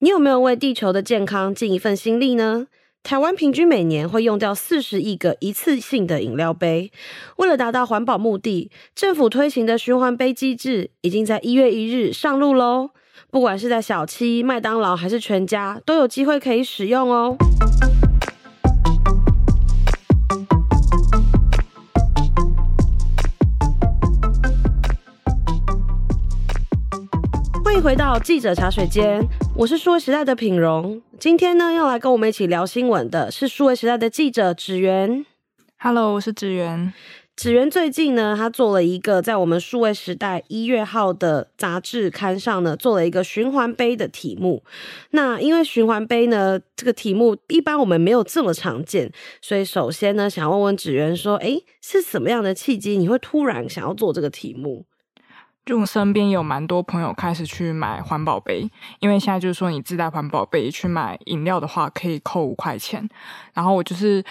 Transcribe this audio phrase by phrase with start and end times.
[0.00, 2.68] 你有没有为地球的健康尽一份心力呢？
[3.02, 6.92] 台湾平均每年会用掉四十亿个一次性的饮料杯。
[7.38, 12.90] 为了达到环保目的，政府推行的循环杯机制已经在一月一日上路喽。
[13.32, 17.36] 不管是在小七、麦当劳还是全家，都有机会可以使用哦。
[27.64, 29.20] 欢迎回到记者茶水间，
[29.58, 31.02] 我是数位时代的品荣。
[31.18, 35.26] 今天呢，要来跟我们一起聊新闻的是数位时代的记者芷媛。
[35.80, 36.92] Hello，我是芷媛。
[37.36, 44.62] 芷媛最近呢，他做了一个在我们数位时代一月号的杂志刊上呢，做了一个循环杯的题目。
[45.10, 49.10] 那因为循环杯呢，这个题目一般我们没有这么常见，
[49.42, 54.86] 所以首先呢，想问问芷媛说，诶，是什么样的契机，你会突然想要做这个题目？
[55.68, 58.66] 就我身边有蛮多朋友开始去买环保杯，
[59.00, 63.06] 因为现在就是说你自带环保杯去买饮料的话，可以扣五块钱。
[63.52, 64.24] 然后我就是。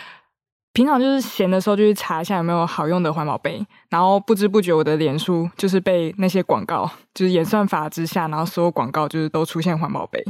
[0.73, 10.23] 平常就是闲的时候就去查一下有没有好用的环保杯，然后不知不觉我的脸书就是被那些广告，就是演算法之下，然后所有广告就是都出现环保杯，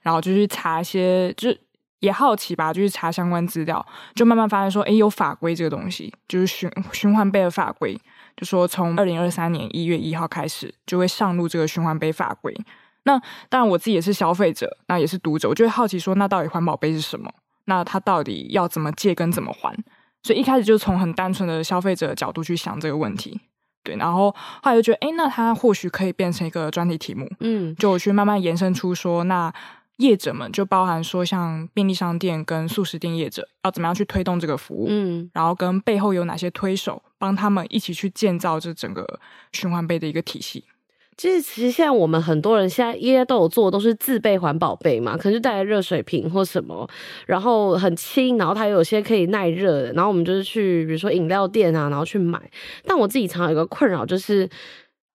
[0.00, 1.54] 然后就去查一些，就
[1.98, 3.84] 也好奇吧，就去查相关资料，
[4.14, 7.94] 就慢慢发现说，诶，有法规这个东西，就是循循环杯的法规，
[8.36, 12.54] 就说从二零二三年一月一号开始就会上路这个循环杯法规。
[13.04, 17.32] 那当然我自己也是消费者，那也是读者，我就会好奇说，那到底环保杯是什么？
[17.64, 19.74] 那它到底要怎么借跟怎么还？
[20.22, 23.40] 所以一开始就从很单纯的消费者的角度去想这个问题，
[23.82, 24.30] 对，然后
[24.62, 29.50] 后来就觉得，哎，那它或许可以变成一个专题题目，嗯，就去慢慢延伸出说，那
[29.96, 39.20] 业者们就包含说像便利商店跟素食店业者要怎么样去推动这个服务，嗯，然后跟背后有哪些推手帮他们一起去建造这整个
[39.52, 40.64] 循环杯的一个体系。
[41.18, 46.88] 其实，其实现在我们很多人现在应该都有做，都是自备环保杯嘛，可能就带来热水瓶或什么，
[47.26, 52.40] 然后很轻，然后它有些可以耐热的，然后我们就是去，比如说饮料店啊，然后去买。
[52.86, 54.48] 但我自己常有一个困扰，就是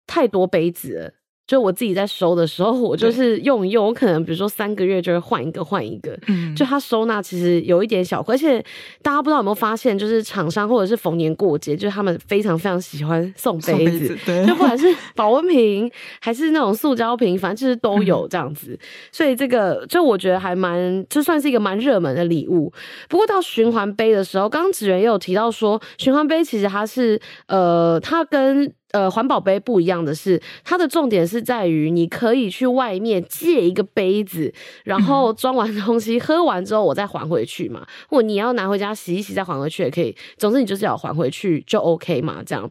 [0.08, 1.14] 太多杯子。
[1.52, 6.18] 就我自己在收的时候，我就是用一用，我可能比如说三个月就会换一个换一个。
[6.28, 8.64] 嗯，就它收纳其实有一点小，而且
[9.02, 15.92] 大家不知道有没有发现，就是厂商或者是逢年过节，就是他们非常非常喜欢送杯子，送杯子对，就不管是保温瓶
[16.22, 18.68] 还是那种塑胶瓶，反正就是都有这样子。
[18.72, 18.80] 嗯、
[19.12, 22.72] 所以这个就我觉得还蛮，就算是一个蛮热门的礼物。
[23.10, 34.54] 不过到循环杯的时候，刚刚芷媛也有提到说，循环杯其实它是呃，它跟呃，环保杯不一样的是，它的重点是在于你可以去外面借一个杯子，
[34.84, 40.16] 然后装完东西喝完之后我再还回去嘛，或者你要拿回家洗一洗再还回去也可以。
[40.38, 42.70] 总之你就是要还回去就 OK 嘛，这样。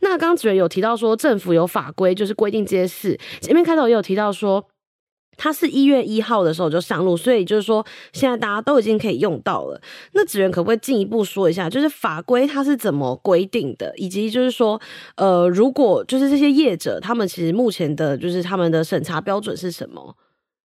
[0.00, 3.18] 那刚刚主任有提到说政府有法规，就是规定这些事。
[3.40, 4.64] 前面开头也有提到说。
[5.36, 9.80] 它是一月一号的时候就上路，所以就是说现在大家都已经可以用到了。
[10.12, 14.80] 那芷媛可不可以进一步说一下，就是法规它是怎么规定的，以及就是说，
[15.16, 20.16] 呃，如果就是这些业者他们其实目前的就是他们的审查标准是什么？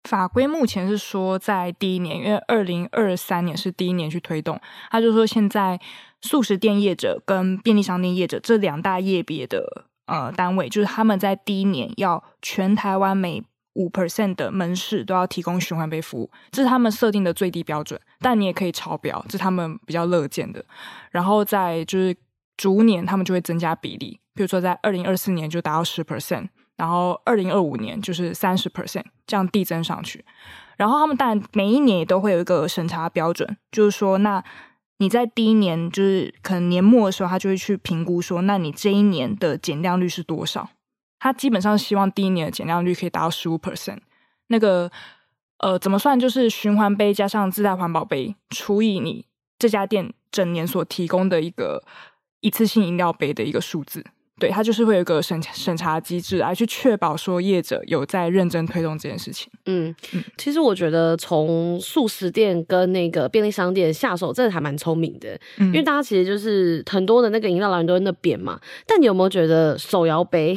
[0.07, 4.57] 法规目前是说在第一年，因为二零二三年是第一年去推动，
[4.89, 5.77] 他就说现在
[6.21, 13.43] 素食店业者跟便利商店业者这两大业别的呃单位，就是他们在第一年要全台湾每
[13.77, 17.99] 五 percent 的门市都要提供循环杯服务，这是他们设定的最低标准。
[18.19, 20.65] 但你也可以超标，这是他们比较乐见的。
[21.11, 22.15] 然后在就是
[22.57, 30.25] 逐年，他们就会增加比例，比如说在二零二四年就达到十 percent，然后二零二五年就是三十 percent，这样递增上去。
[30.75, 34.43] 然后他们当然每一年也都会有一个审查标准，就是说，那
[34.97, 40.69] 你在第一年就是可能年末的时候，他就会去评估说，那你这一年的减量率是多少？
[41.19, 43.99] 他基本上希望第一年的减量率可以达到十五 percent，
[44.47, 44.91] 那个
[45.59, 46.19] 呃怎么算？
[46.19, 49.25] 就是循环杯加上自带环保杯除以你
[49.57, 51.83] 这家店整年所提供的一个
[52.41, 54.05] 一次性饮料杯的一个数字，
[54.39, 59.51] 对，它就是会有一个审审查机制来去确保说业者有在认真推动这件事情。
[59.65, 68.59] 嗯嗯，其实我觉得从素食店跟那个便利商店下手，真的还蛮聪明的，嗯，因为大家其实就是很多的那个饮料来源都在那边嘛。
[68.85, 70.55] 但你有没有觉得手摇杯？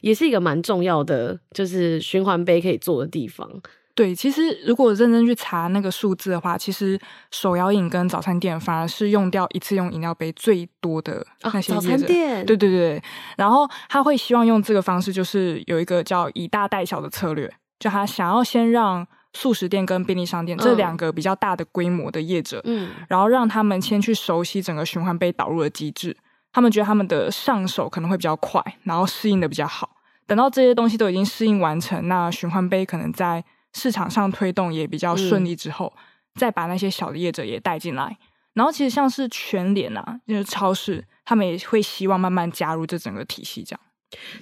[0.00, 3.48] 也是一个蛮重要的，就是循环杯可以做的地方。
[3.96, 6.98] 对，其实如果认真去查那个数字的话，其实
[7.30, 12.44] 手摇饮跟早餐店反而是用掉一次用饮料杯最多的那些、哦、早餐店。
[12.44, 13.02] 对对对，
[13.36, 17.48] 然后他会希望用这个方式，就是有一个叫以大带小的策略，
[17.78, 26.16] 就他想要先让素食店跟便利商店这两个比较大的规模的业者，嗯，然后让他们先去熟悉整个循环杯导入的机制。
[26.54, 29.90] 他们觉得他们的上手可能会比较快，然后适应的比较好。
[30.24, 36.00] 等到这些东西都已经适应完成，那循环杯可能在市场上推动也比较顺利之后，嗯、
[36.36, 38.16] 再把那些小的业者也带进来。
[38.52, 43.80] 然后其实像是全联啊，就是超市，他们也会希望慢慢加入这整个体系，这样。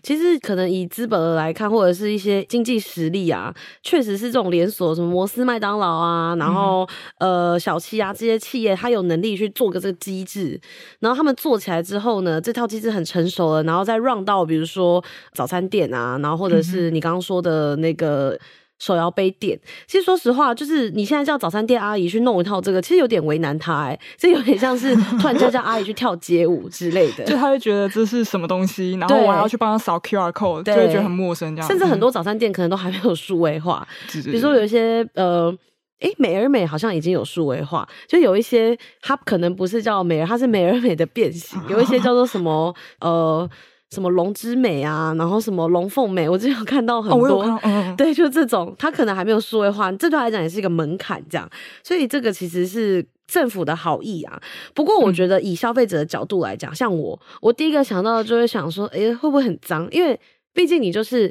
[0.03, 6.89] 其实可能以资本额来看，或者是一些经济实力啊，确实是这种连锁，什么摩斯、麦当劳啊，然后、
[7.19, 10.61] 嗯、呃小七啊这些企业，它有能力去做个这个机制，
[11.01, 15.03] 然后他们做起来之后呢，这套机制很成熟了，然后再 run 到比如说
[15.35, 18.39] 早餐店啊，然后或者是你刚刚说的那个。
[18.83, 19.57] 手摇杯店，
[19.87, 31.69] 其实说实话，就是你现在叫早餐店阿姨去弄一套这个，其实有点为难她，哎，这有点像是 突然间叫阿姨去跳街舞之类的，就她会觉得这是什么东西，然后我还要去帮她扫 QR code，就会觉得很陌生这样。
[31.69, 35.57] 甚至很多早餐店可能都还没有数位化， 比如说有一些呃，
[36.01, 43.49] 哎，美而美好像已经有数位化，就有一些它可能不是叫美而，它是美而美的变形，有一些叫做什么呃。
[43.93, 51.47] 什么龙之美啊，然后什么龙凤美，我之前有看到很多，哦嗯、 对，就这种，它可能还没有数位化，这对来讲也是一个门槛，这样，
[51.85, 54.41] 所以这个其实是政府的好意啊。
[54.75, 59.87] 不过我觉得以消费者的角度来讲，嗯、像我，我第一个想到的就会想说，诶，会不会很脏？
[59.91, 60.19] 因为
[60.55, 61.31] 毕竟你就是。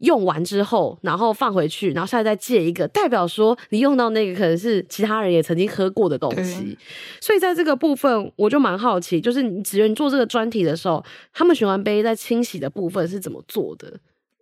[0.00, 6.76] 用完之后，然后放回去，然后下次再借一个，代表说你用到那个可能是其他人也曾经喝过的东西。
[7.20, 13.92] 所以在这个部分，我就蛮好奇，就是你职员做这个专题的时候，他们循环杯在清洗的部分是怎么做的？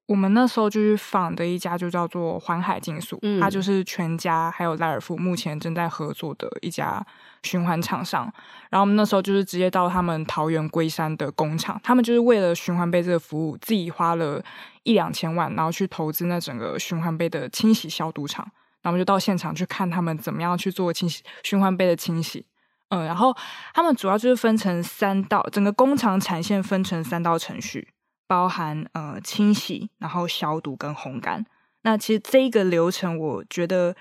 [0.09, 7.05] 我们那时候就是访的一家，就叫做环海竞速，嗯、它就是全家还有莱尔富目前正在合作的一家
[7.43, 8.23] 循环厂商。
[8.71, 14.43] 然后我们那时候就是直接到他们桃园龟山的工厂，他们就是为了循环杯这个服务，自己花了
[14.83, 18.43] 一两千万，然后去投资那整个循环杯的清洗消毒厂。
[18.81, 22.47] 然后我们就到现场去看他们怎么样去做清洗循环杯的清洗。
[22.89, 23.37] 嗯，然后
[23.75, 27.89] 他们主要就是分成三道，整个工厂产线分成三道程序。
[28.29, 31.45] 包含呃清洗，然后消毒跟烘干。
[31.83, 33.97] 那其实这一个流程，我觉得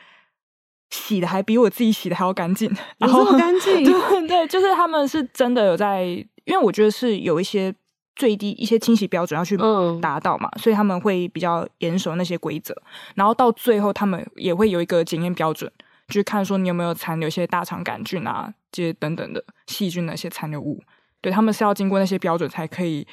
[0.89, 3.83] 洗的还比我自己洗的还要干净，然后这么干净。
[3.85, 7.73] 对对，就是他们是真的有在，因为我觉得是有一些
[8.15, 9.55] 最低一些清洗标准要去
[10.01, 12.75] 达到嘛，嗯、所以他们会比较严守那些规则。
[13.15, 15.71] 然后到最后，他们也会有一个检验标准，
[16.07, 20.83] 就是看说你有没有残留一些大肠杆菌啊，这些等等的细菌的一些残留物。
[21.21, 23.07] 对，他们是要经过那些标准才可以。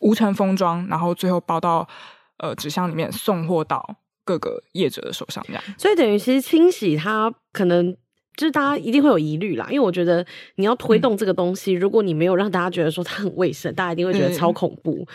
[0.00, 1.86] 无尘封装，然后最后包到
[2.38, 5.62] 呃纸箱里面，送货到各个业者的手上，这样。
[5.76, 7.92] 所以等于其实清洗它可能
[8.36, 10.24] 就是大家一定会有疑虑啦，因为我觉得
[10.54, 14.94] 你要推动这个东西，嗯、如果你没有让大家觉得说它很卫生，大家一定会觉得超恐怖。
[14.94, 15.06] 对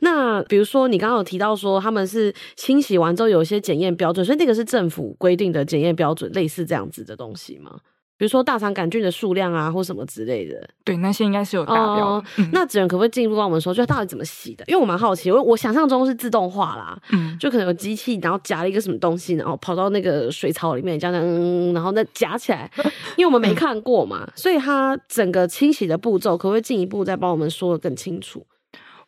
[0.00, 7.78] 那比如说你刚刚有提到说他们是清洗完之后有一些检验标准，所以那个是政府规定的检验标准，类似这样子的东西吗？
[8.22, 12.06] 比如说大肠杆菌的数量啊，或什么之类的，对，那些应该是有达标。
[12.06, 14.64] 哦嗯、那职员可不可以进一步跟我们说，就到底怎么洗的？
[14.68, 22.70] 因为我蛮好奇，我我想象中是自动化啦，嗯，就可能有机器，然后夹了一个什么东西，然后跑到那个水槽里面，这样，嗯，然后再夹起来。
[23.18, 28.46] 因为我们没看过嘛，嗯、所以它整个清洗的步骤，可不可以进一步再帮我们说的更清楚？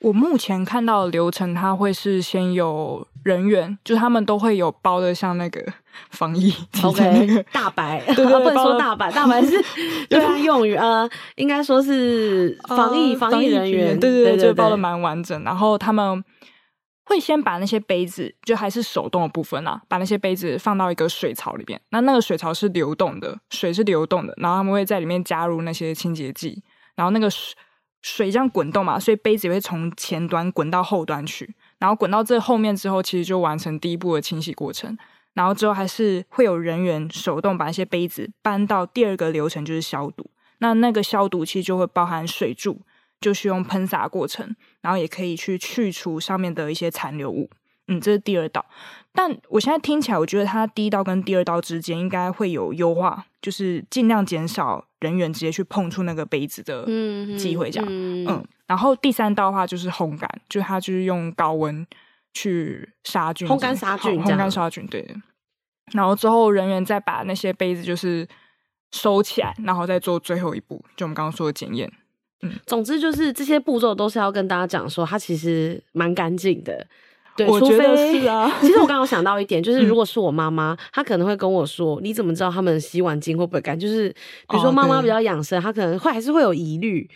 [0.04, 5.64] 我目前看到的流程，它会是先有人员，就他们都会有包的，像那个
[6.12, 6.52] 防疫
[6.82, 9.52] ，OK，那个大白， 对对， 不能说大白，大白是
[10.10, 15.42] 对他用于，呃，应该说是防疫防疫人员，对对对，就包的蛮完整。
[15.42, 16.22] 然后他们
[17.06, 26.62] 会先把那些杯子，就还是手动的部分啊，把那些杯子放到一个水槽里边，那那个水槽是流动的，水是流动的，然后他们会在里面加入那些清洁剂，
[26.94, 27.56] 然后那个水。
[28.04, 34.94] 水这样滚动嘛，所以杯子也会从前端滚到后端去，然后滚到这后面之后，其实就完成第一步的清洗过程。
[35.32, 40.30] 然后之后还是会有人员手动把一些杯子搬到第二个流程，就是消毒。
[40.58, 42.82] 那那个消毒其实就会包含水柱，
[43.22, 47.48] 就是用喷洒过程，然后也可以去去除上面的一些残留物。
[47.88, 48.64] 嗯，这是第二道。
[49.12, 54.84] 但我现在听起来，我觉得它第一道跟第二道之间应该会有优化，就是尽量减少。
[55.00, 56.86] 人员直接去碰触那个杯子的
[57.36, 61.86] 机会，这样，嗯，嗯，然后第三道的话就是烘干，就它就是用高温
[62.32, 65.06] 去杀菌，烘干杀菌，烘干杀菌，对。
[65.92, 68.26] 然后之后人员再把那些杯子就是
[68.92, 71.92] 收起来，然后再做最后一步，就我们刚刚说的检验。
[72.40, 76.86] 嗯，总之就是这些步骤都是要跟大家讲说，它其实蛮干净的。
[77.36, 78.50] 对，我觉得是啊。
[78.62, 84.08] 其实我刚刚想到一点，就是如果是我妈妈，她可能会跟我说：“你怎么知道他们洗碗巾会不会干？”就是
[84.48, 87.08] 比如说妈妈比较养生，她可能会还是会有疑虑。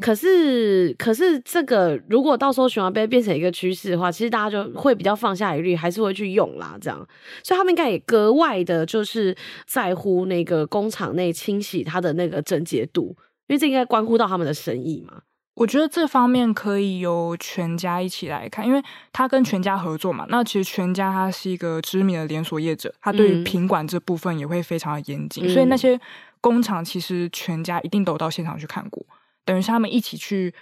[0.00, 6.76] 可是，可是这个如果到时候循环杯变成一个趋势的话，其实大家就会比较放下疑虑，还是会去用啦。
[6.80, 6.98] 这样，
[7.42, 13.14] 所以他们应该也格外的，就是在乎那个工厂内清洗它的那个整洁度，
[13.48, 15.20] 因为这应该关乎到他们的生意嘛。
[15.58, 18.80] 我觉得这方面可以由全家一起来看，因为
[19.12, 20.24] 他跟全家合作嘛。
[20.28, 26.00] 那其实全家它是一个知名的连锁业者，他对于品管这部分也会非常的严谨，嗯、所以那些
[26.40, 29.04] 工厂其实全家一定都到现场去看过，
[29.44, 30.54] 等于是他们一起去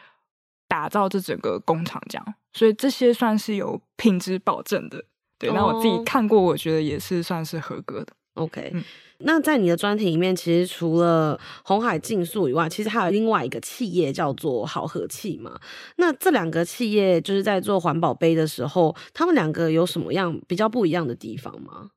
[0.66, 5.04] 打造这整个工厂这样，所以这些算是有品质保证的。
[5.38, 8.14] 对，那我自己看过，我觉得也是算是合格的。
[8.36, 8.84] OK，嗯。
[9.20, 15.58] 那在你的专题里面，其实除了红海竞速以外，其实还有另外一个企业叫做好和气嘛。
[15.96, 21.88] 那这两个企业就是在做环保杯的时候，他们两个有什么样比较不一样的地方吗？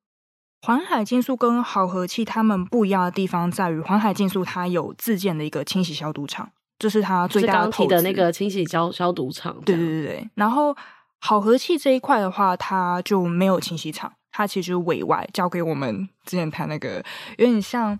[0.62, 9.58] 环海竞速跟好和气他们不一样的地方在于，环海竞速它有自建的一个清洗消毒厂，这是它最大的投资的那个清洗消消毒厂。
[9.66, 10.30] 对对对对。
[10.36, 10.74] 然后
[11.20, 14.14] 好和气这一块的话，它就没有清洗厂。
[14.32, 17.04] 它其实委外交给我们之前谈那个，
[17.38, 18.00] 有点像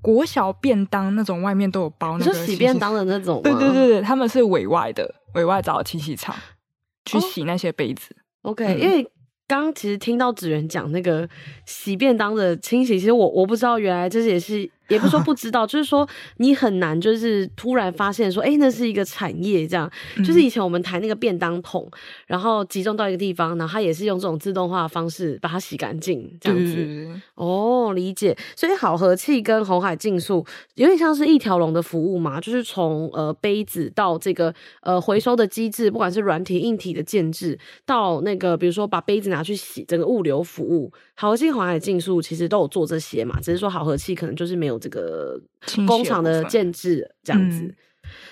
[0.00, 3.40] 国小便当那种，外面都有包那个洗便当的那种。
[3.42, 6.34] 对对对对，他们是委外的，委外找清洗厂
[7.04, 8.14] 去洗那些杯子。
[8.42, 9.02] 哦、OK，、嗯、因为
[9.46, 11.28] 刚刚其实听到子源讲那个
[11.66, 14.70] 洗便当的清洗，其实我我不知道，原来这也是。
[14.90, 16.06] 也不是说 不知道，就是说
[16.36, 19.90] 你很难，就是突然发现说，哎、欸，那是一个产业，这样。
[20.18, 21.90] 就是以前我们抬那个便当桶，
[22.26, 27.20] 然后集中到一个地方，然后它也是用这种自动化的方式把它洗干净，这样子。
[27.36, 28.36] 哦，理解。
[28.54, 30.44] 所以好和气跟红海竞速
[30.74, 44.78] 有点像是一条龙的服务嘛，就是从呃杯子到这个呃回收的机制，不管是软体硬体的建制，到那个比如说把杯子拿去洗，整个物流服务，好和气、鸿海竞速其实都有做这些嘛，只是说好和气可能就是没有。
[44.78, 45.38] 这个
[45.86, 47.76] 工厂的建制这样子，嗯、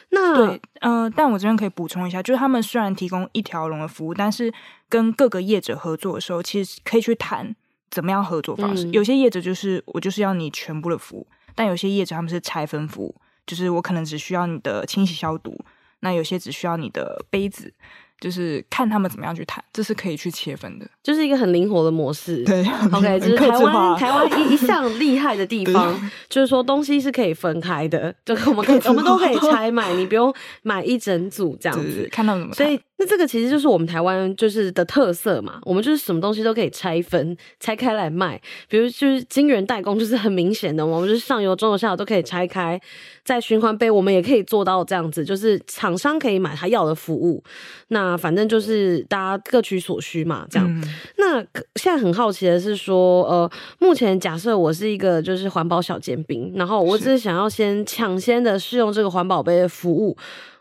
[0.08, 4.50] 那对，嗯、呃，但我这边可以补充一下，就是他们虽然提供一条龙的服务，但是
[4.88, 7.54] 跟各个业者合作的时候，其实可以去谈
[7.90, 8.86] 怎么样合作方式。
[8.86, 13.14] 嗯、有些业者就是我就是要你全部的服务，但有些业者他们是拆分服务，
[13.46, 15.62] 就是我可能只需要你的清洗消毒，
[16.00, 17.74] 那有些只需要你的杯子。
[18.20, 22.42] 就是看他们怎么样去谈，这是可以去切分的，就是一个很灵活的模式。
[22.44, 25.94] 对，OK，就是台湾台湾一一项厉害的地方，
[26.28, 32.08] 就是说东西是可以分开的，就我们可以我们都可以 拆买，你不用买一整组这样子。
[32.10, 32.54] 看到怎么？
[32.54, 42.80] 所以那这个其实就是我们台湾就是的特色嘛，我们就是什么东西都可以拆分拆开来卖，比如就是晶圆代工就是很明显的，我们就是上游、中游、下游都可以拆开，
[43.24, 47.44] 在循环杯我们也可以做到这样子，就是厂商可以买他要的服务，
[47.86, 48.08] 那。
[48.08, 50.66] 啊，反正就是大家各取所需嘛，这样。
[50.66, 50.82] 嗯、
[51.18, 51.42] 那
[51.74, 53.50] 现在很好奇的是说，呃，
[53.80, 60.16] 目前假设我是一个就是环保小尖兵，然后我只是想要先抢先的试用这个环保杯的服务，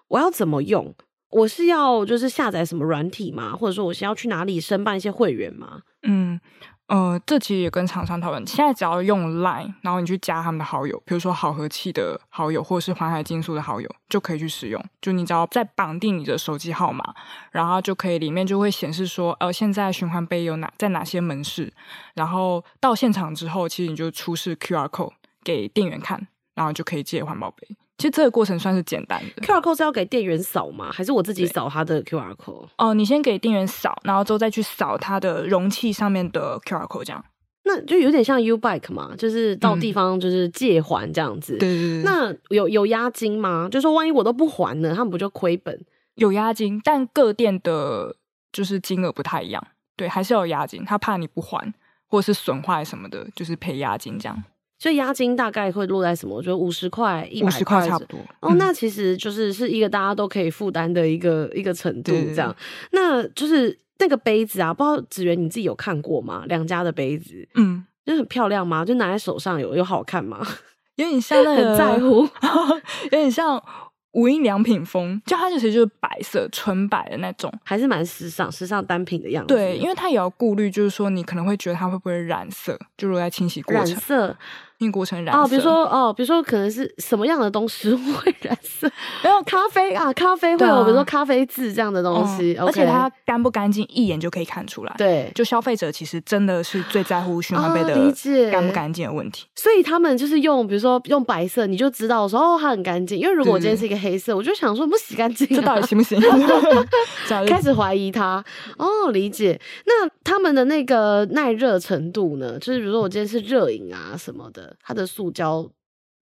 [0.10, 0.94] 我要怎么用？
[1.30, 3.56] 我是要就是下载什么软体吗？
[3.56, 5.82] 或者说我是要去哪里申办一些会员吗？
[6.04, 6.40] 嗯。
[6.88, 8.48] 呃，这其实也跟厂商讨论。
[8.48, 14.82] 现在只要用 Line，然后你去加他们的好友，比如说好和气的好友，或者是环海竞速的好友，就可以去使用。
[15.02, 17.14] 就你只要再绑定你的手机号码，
[17.52, 21.74] 然后就可以里面就会显示说，呃，现在循环杯有哪在哪些门市，
[22.14, 25.12] 然后到现场之后，其实你就出示 QR code
[25.44, 27.68] 给店员看，然后就可以借环保杯。
[27.98, 29.42] 其实这个过程算是简单的。
[29.42, 30.92] QR code 是要给店员扫吗？
[30.92, 32.68] 还是我自己扫他的 QR code？
[32.78, 37.24] 哦，你先给店员扫，然后之后再去扫他的容器上面的 QR code，这样。
[37.64, 41.56] 那就有点像 U Bike 嘛，就是到地方就是借还这样子。
[41.56, 42.04] 嗯、对对对。
[42.04, 43.68] 那有有押金吗？
[43.70, 45.78] 就说万一我都不还呢，他们不就亏本？
[46.16, 48.16] 有押金，但各店的
[48.54, 49.62] 就是金额不太一样。
[49.98, 51.74] 对，还是要有押金，他怕你不还
[52.08, 54.44] 或者是损坏什么的，就是赔押金这样。
[54.80, 56.36] 所以押金大概会落在什么？
[56.36, 58.20] 我觉得五十块、一百块差不多。
[58.42, 62.56] 哦，那其实就是是一个大家都可以负担的一个一个程度，这样。
[62.92, 66.44] 那就是那个杯子啊，不知道子源你自己有看过吗？
[66.48, 68.86] 两家的杯子，嗯，就很漂亮吗？
[68.86, 70.46] 就拿在手上有有好看吗？
[70.98, 72.28] 有点像那个，很在乎，
[73.06, 73.64] 有点像
[74.12, 79.54] 无印良品风，就它其实就是白色纯白的那种，还是蛮时尚、时尚单品的样子。
[79.54, 84.38] 对，因为它也要顾虑，就是说你可能会觉得它会不会染色，就如果在清洗过程染色。
[84.80, 88.90] 因过程染色哦，比如说哦，比如说可能是什么样的东西 会染色？
[89.24, 94.94] 然后咖啡啊，咖啡会有、啊、比如说咖啡渍这样的东西，嗯、而且它干不干净，一眼就可以看出来。
[94.98, 99.50] 对，就消费者其实真的是最在乎循环杯的干不干净的问题、哦。
[99.56, 103.18] 所以他们就是用，比如说用白色，你就知道说哦，它很干净。
[103.18, 106.20] 因为如果我今天是一个黑色，我就想说不洗干净、啊，这到底行不行？
[107.48, 108.44] 开始怀疑它。
[108.78, 109.60] 哦，理解。
[109.86, 112.60] 那他们的那个耐热程度呢？
[112.60, 114.67] 就是比如说我今天是热饮啊什么的。
[114.82, 115.70] 它的塑胶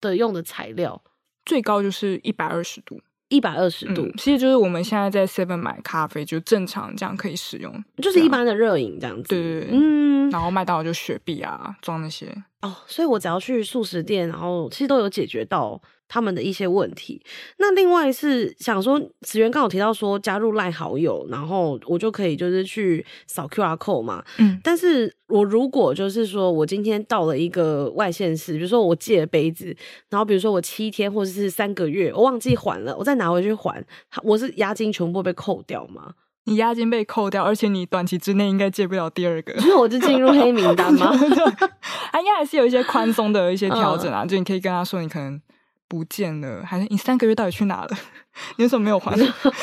[0.01, 1.01] 的用的材料。
[1.45, 2.99] 最高就是一百二十度，
[3.29, 9.29] 一百二十度、嗯，其实就是我们现在在 Seven 买咖啡就正常这样可以使用，就是一般的热饮这样子。
[9.29, 12.27] 对对对，嗯，然后麦当劳就雪碧啊，装那些。
[12.61, 17.21] 哦，所以我只要去素食店，然后其实都有解决到他们的一些问题。
[17.57, 24.23] 那另外是想说，职员刚好提到说加入赖好友，然后我就可以就是去扫 QR code 嘛。
[24.39, 29.75] 嗯，但是我如果就是说我今天到了一个外县市，比如说我借了杯子，
[30.09, 33.85] 然后比如说我七天或者是三个月我忘记还了，我再拿回去还，
[34.23, 36.13] 我是押金全部被扣掉吗？
[36.45, 41.11] 你押金被扣掉，而且你短期之内应该借不了第二个，那我就进入黑名单吗？
[42.11, 45.41] 他应该还是有一些宽松的一些调整啊，嗯、就你可以跟他说你可能
[45.87, 47.89] 不见了，还是你三个月到底去哪了？
[48.57, 49.15] 你为什么没有还？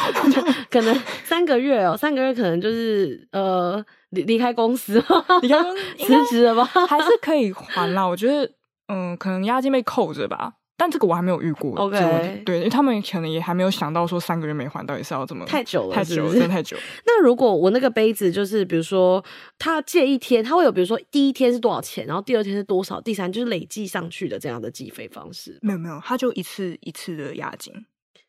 [0.70, 4.94] 可能三个月哦、喔，三个月可能就是呃离离开公司，
[5.42, 6.64] 离开公司辞职了吧？
[6.88, 8.04] 还是可以还啦？
[8.04, 8.50] 我觉得
[8.88, 10.54] 嗯，可能押金被扣着吧。
[10.82, 16.82] 但这个我还没有遇过，OK，对，因为他们可能也还没有想到说三个月没还到底是要怎么太久了，太久了，真的太久了。
[17.06, 19.24] 那如果我那个杯子就是比如说
[19.60, 25.56] 他借一天，他会有比如说第一天是多少钱，然后第二天是多少，第三就是累计上去的这样的计费方式？
[25.62, 27.72] 没有没有，他就一次一次的押金，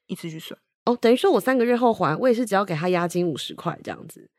[0.05, 0.55] 一次去算。
[0.85, 4.29] 哦，等于说我三个月后还，我也是只要给他押金五十块这样子。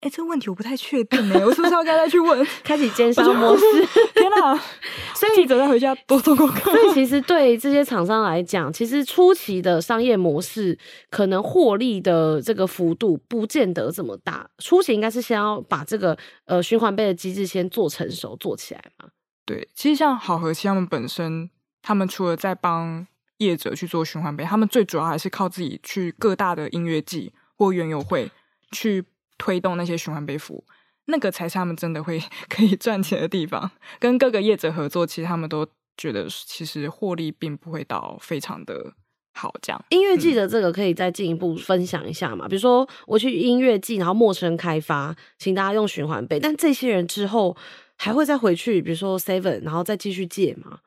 [0.00, 2.46] 哎，这个问题我不太确定呢，我是不是要该再去问？
[2.64, 3.64] 开启奸商模式？
[4.16, 4.56] 天哪！
[5.14, 6.72] 所以记者再回家多做功课。
[6.72, 10.78] 所以其实对这些厂商来讲，其实初期的商业模式
[11.10, 14.48] 可能获利的这个幅度不见得这么大。
[14.58, 16.16] 初期应该是先要把这个
[16.46, 19.10] 呃循环杯的机制先做成熟、做起来嘛。
[19.44, 21.50] 对，其实像好和气他们本身，
[21.82, 28.30] 他们除了在帮业者去做循环杯，他们最主要还是靠自己去各大的音乐季或园游会
[28.72, 29.04] 去。
[29.40, 30.64] 推动那些循环杯服务，
[31.06, 33.70] 那个才是他们真的会 可以赚钱的地方。
[33.98, 35.66] 跟各个业者合作，其实他们都
[35.96, 38.92] 觉得其实获利并不会到非常的
[39.32, 39.54] 好。
[39.62, 42.46] 这样音乐季的这个可以再进一步分享一下嘛？
[42.46, 47.56] 嗯、比如说我去音乐季，然后陌生开发，请大家用循环杯，但这些人之后
[47.96, 50.80] 还会再回去，比如说 Seven，然后再继续借吗？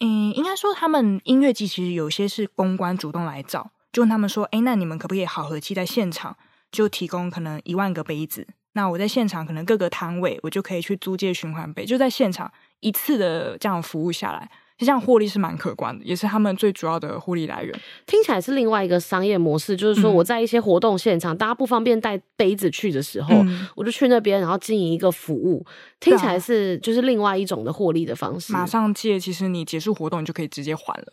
[0.00, 6.36] 嗯，应该说他们音乐季其实有些是公关主动来找，就问他们说：“哎，那你们可不可以好和气在现场？”
[6.74, 17.72] 就提供可能一万个杯子，那我在现场可能各个摊位，我就可以去租借循环杯，就在现场一次的这样服务下来，这样获利是蛮可观的，也是他们最主要的获利来源。
[18.06, 25.64] 听起来是另外一个商业模式，就是说我在一些活动现场，嗯、大家不方便带杯子去的时候，嗯、我就去那边，然后经营一个服务，
[26.00, 28.52] 听起来是就是另外一种的获利的方式。
[28.52, 31.12] 马上借，其实你结束活动，你就可以直接还了。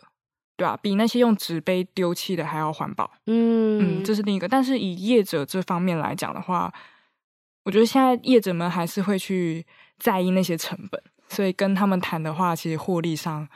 [0.56, 3.10] 对啊，比那些用纸杯丢弃的还要环保。
[3.26, 4.46] 嗯嗯，这是另一个。
[4.46, 6.72] 但是以业者这方面来讲的话，
[7.64, 9.64] 我觉得现在业者们还是会去
[9.98, 13.48] 在意那些成本，所以跟他们谈的话，其实获利上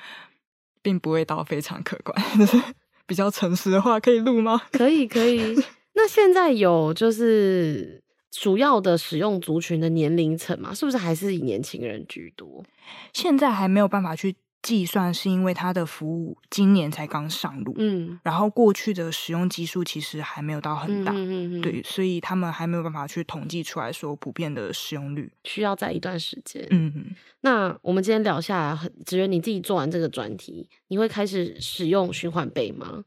[0.83, 2.17] 并不会到非常可观。
[2.39, 2.61] 就是
[3.07, 4.63] 比较诚实的话，可以录吗？
[4.73, 5.55] 可以可以。
[5.95, 10.73] 那现在有就是主要的使用族群的年龄层嘛？
[10.75, 12.65] 是不是还是以年轻人居多？
[13.13, 14.35] 现在还没有办法去。
[14.67, 27.07] 计算是因为它的服务今年才刚上路，嗯，然后过去的使用基数其实还没有到很大，嗯嗯嗯，对，所以他们还没有办法去统计出来说普遍的使用率，需要在一段时间，嗯嗯。
[27.43, 33.05] 那我们今天聊下来，很，只有你自己做完这个专题，你会开始使用循环杯吗？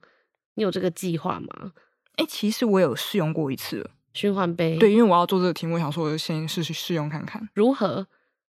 [0.54, 1.74] 你有这个计划吗？
[2.16, 8.08] 哎、欸，其实我有试用过一次循环杯，对，因为我要做这个题目，我想说我先试试试用看看如何，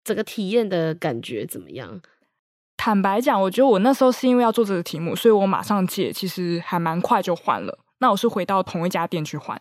[0.03, 2.01] 整个体验的感觉怎么样？
[2.85, 7.79] 坦白讲，我觉得我那时候是因为要做这个题目，所以我马上借，其实还蛮快就换了。
[8.01, 9.59] 那我是回到同一家店去换，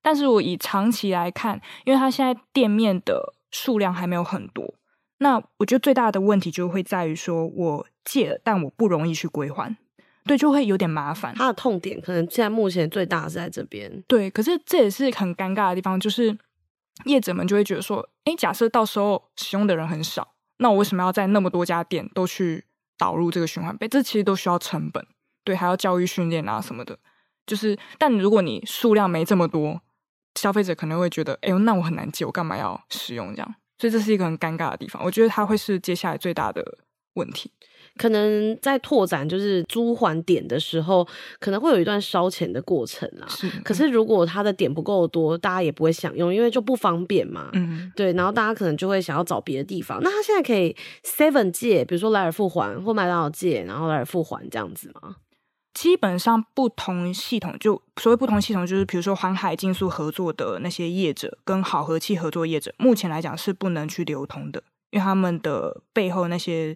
[0.00, 4.72] 但是我以长期来看，因为它现在店面的数量还没有很多，
[5.18, 9.76] 那我觉得最大的问题就会在于说，我借了，但我不容易去归还，
[10.24, 11.34] 对，就会有点麻烦。
[11.34, 14.30] 它的痛点可能现在目前最大的是在这边，对。
[14.30, 16.38] 可是这也是很尴尬的地方，就是
[17.06, 20.28] 业者们就会觉得说，诶，假设到时候使用的人很少。
[20.60, 22.64] 那我为什么要在那么多家店都去
[22.96, 23.88] 导入这个循环杯？
[23.88, 25.04] 这其实都需要成本，
[25.42, 26.98] 对，还要教育训练啊什么的。
[27.46, 29.80] 就是，但如果你数量没这么多，
[30.34, 33.54] 消费者可能会觉得，哎呦，那我很难接，我干嘛要使用这样？
[33.78, 35.02] 所以这是一个很尴尬的地方。
[35.02, 36.78] 我觉得它会是接下来最大的
[37.14, 37.50] 问题。
[38.00, 41.06] 可能在拓展就是租还点的时候，
[41.38, 43.26] 可能会有一段烧钱的过程啦。
[43.28, 47.50] 是，可是如果他的点不够多，大家也不会想用，因为就不方便嘛。
[47.52, 48.10] 嗯，对。
[48.14, 50.00] 然后大家可能就会想要找别的地方。
[50.02, 55.16] 那他现在可以 Seven 借，比如说莱尔富还或麦当劳借，然后莱尔富还这样子吗？
[55.74, 66.74] 基本上不同系统，就所谓不同系统，就是比如说环海竞速合作的那些业者跟好和气合作业者，目前来讲是不能去流通的，因为他们的背后那些。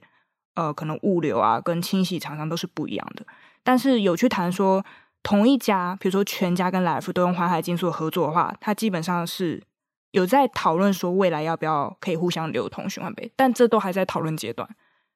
[0.54, 3.24] 呃，可能物流啊，跟清洗厂商都是不一样的。
[3.62, 4.84] 但是有去谈说，
[5.22, 9.62] 同一家，比如说全家跟莱尔富都用环海竞速合作的话，它基本上是
[10.10, 14.68] 有在讨论说未来要不要可以互相流通循环杯，但这都还在讨论阶段。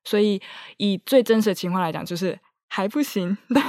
[0.05, 0.41] 所以
[0.79, 3.63] 以最真实的情况来讲，就是还不行， 但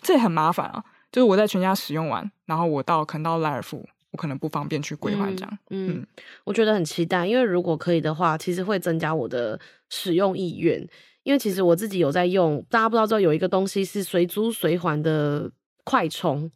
[0.00, 0.84] 这也很麻烦啊。
[1.10, 5.58] 就是我在全家使用完，然后我到可能到莱尔富，我可能不方便去归还这样。
[5.70, 6.06] 嗯，嗯，
[6.44, 10.88] 我觉得很期待，因为如果可以的话，其实会增加我的使用意愿。
[11.30, 15.50] 因为其实我自己有在用，大家不知道知道有一个东西是随租随还的。
[15.82, 16.48] 快充，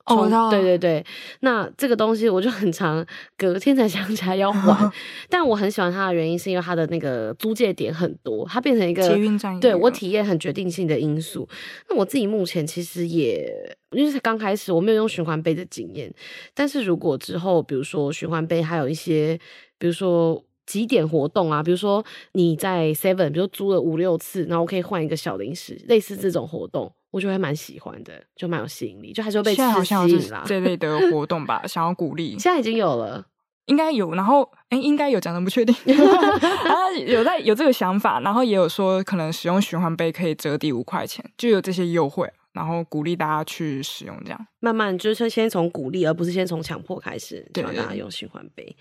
[0.51, 1.05] 对对对，
[1.41, 3.05] 那这个东西我就很常
[3.37, 4.93] 隔天才 想起来要还，
[5.29, 11.49] 但我很喜欢它的原因是因为它的那个租借点很多，它变成一个捷运站，对我体验很决定性的因素。
[11.89, 13.51] 那我自己目前其实也
[13.93, 16.15] 因为是刚开始，我没有用循环杯的经验，
[16.53, 19.37] 但是如果之后比如说循环杯还有一些，
[19.79, 26.93] 比如说集点活动啊，比如说你在 Seven，比如说租了五六次，然后我可以换一个小零食，类似这种活动。
[27.11, 29.63] 我就会蛮喜欢的，就蛮有吸引力，就还是会被吸
[30.09, 30.43] 引啦。
[30.45, 32.31] 这类的 活动吧，想要鼓励。
[32.41, 33.25] 现在已经有了，
[33.67, 34.13] 应该有。
[34.15, 35.73] 然后，哎、欸，应该有，讲的不确定。
[35.87, 48.77] 他有在有这个想法，然后也有说可能使用循环杯可以折抵五块钱，就有这些优惠，然后鼓励大家去使用，这样慢慢就是先从鼓励，而不是先从强迫开始，让大家用循环杯。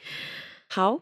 [0.68, 1.02] 好。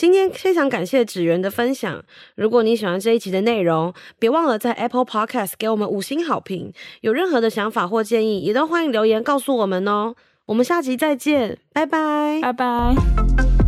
[0.00, 2.02] 今天非常感谢芷源的分享。
[2.34, 6.72] 如果你喜欢这一集的内容，别忘了在 Apple Podcast 给我们五星好评。
[7.02, 10.14] 有任何的想法或建议，也都欢迎留言告诉我们哦。
[10.46, 13.59] 我们下集再见，拜拜，拜拜。